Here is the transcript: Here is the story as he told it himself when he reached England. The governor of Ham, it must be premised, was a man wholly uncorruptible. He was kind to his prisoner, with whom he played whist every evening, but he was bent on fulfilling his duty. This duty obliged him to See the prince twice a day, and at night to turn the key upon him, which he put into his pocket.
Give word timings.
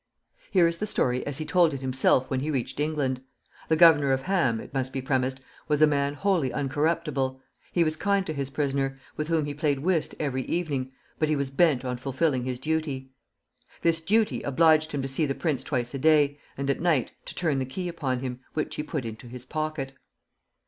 Here 0.49 0.67
is 0.67 0.79
the 0.79 0.87
story 0.87 1.23
as 1.27 1.37
he 1.37 1.45
told 1.45 1.75
it 1.75 1.81
himself 1.81 2.27
when 2.27 2.39
he 2.39 2.49
reached 2.49 2.79
England. 2.79 3.21
The 3.69 3.75
governor 3.75 4.11
of 4.13 4.23
Ham, 4.23 4.59
it 4.59 4.73
must 4.73 4.91
be 4.91 4.99
premised, 4.99 5.41
was 5.67 5.79
a 5.79 5.85
man 5.85 6.15
wholly 6.15 6.49
uncorruptible. 6.49 7.39
He 7.71 7.83
was 7.83 7.97
kind 7.97 8.25
to 8.25 8.33
his 8.33 8.49
prisoner, 8.49 8.97
with 9.15 9.27
whom 9.27 9.45
he 9.45 9.53
played 9.53 9.77
whist 9.81 10.15
every 10.19 10.41
evening, 10.45 10.91
but 11.19 11.29
he 11.29 11.35
was 11.35 11.51
bent 11.51 11.85
on 11.85 11.97
fulfilling 11.97 12.45
his 12.45 12.57
duty. 12.57 13.11
This 13.83 14.01
duty 14.01 14.41
obliged 14.41 14.91
him 14.91 15.03
to 15.03 15.07
See 15.07 15.27
the 15.27 15.35
prince 15.35 15.61
twice 15.61 15.93
a 15.93 15.99
day, 15.99 16.39
and 16.57 16.71
at 16.71 16.81
night 16.81 17.11
to 17.25 17.35
turn 17.35 17.59
the 17.59 17.65
key 17.67 17.87
upon 17.87 18.21
him, 18.21 18.39
which 18.55 18.77
he 18.77 18.81
put 18.81 19.05
into 19.05 19.27
his 19.27 19.45
pocket. 19.45 19.93